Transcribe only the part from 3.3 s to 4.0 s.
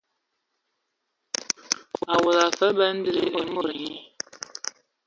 a mod nyi.